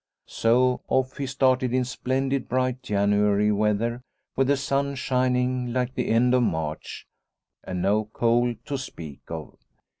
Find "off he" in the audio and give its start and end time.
0.87-1.27